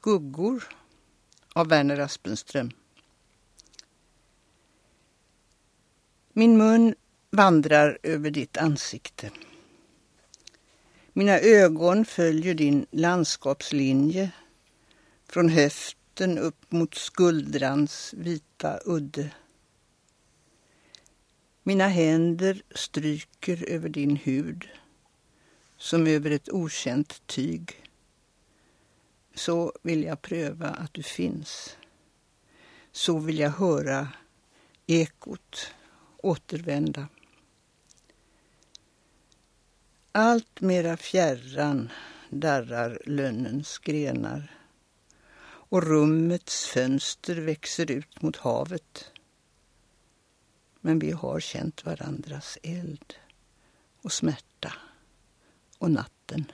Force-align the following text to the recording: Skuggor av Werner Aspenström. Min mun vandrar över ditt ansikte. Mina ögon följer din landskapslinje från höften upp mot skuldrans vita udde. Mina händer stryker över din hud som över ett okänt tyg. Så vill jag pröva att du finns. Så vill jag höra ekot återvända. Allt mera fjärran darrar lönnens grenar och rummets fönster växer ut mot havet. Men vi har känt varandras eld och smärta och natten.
Skuggor 0.00 0.64
av 1.52 1.68
Werner 1.68 1.98
Aspenström. 1.98 2.70
Min 6.32 6.58
mun 6.58 6.94
vandrar 7.30 7.98
över 8.02 8.30
ditt 8.30 8.56
ansikte. 8.56 9.30
Mina 11.12 11.38
ögon 11.38 12.04
följer 12.04 12.54
din 12.54 12.86
landskapslinje 12.90 14.30
från 15.28 15.48
höften 15.48 16.38
upp 16.38 16.72
mot 16.72 16.94
skuldrans 16.94 18.14
vita 18.16 18.80
udde. 18.84 19.30
Mina 21.62 21.88
händer 21.88 22.62
stryker 22.74 23.64
över 23.68 23.88
din 23.88 24.16
hud 24.16 24.68
som 25.76 26.06
över 26.06 26.30
ett 26.30 26.48
okänt 26.48 27.26
tyg. 27.26 27.76
Så 29.40 29.72
vill 29.82 30.02
jag 30.02 30.22
pröva 30.22 30.68
att 30.68 30.94
du 30.94 31.02
finns. 31.02 31.76
Så 32.92 33.18
vill 33.18 33.38
jag 33.38 33.50
höra 33.50 34.08
ekot 34.86 35.74
återvända. 36.16 37.08
Allt 40.12 40.60
mera 40.60 40.96
fjärran 40.96 41.88
darrar 42.30 43.02
lönnens 43.06 43.78
grenar 43.78 44.54
och 45.42 45.82
rummets 45.82 46.66
fönster 46.66 47.34
växer 47.34 47.90
ut 47.90 48.22
mot 48.22 48.36
havet. 48.36 49.10
Men 50.80 50.98
vi 50.98 51.10
har 51.10 51.40
känt 51.40 51.84
varandras 51.84 52.58
eld 52.62 53.14
och 54.02 54.12
smärta 54.12 54.72
och 55.78 55.90
natten. 55.90 56.52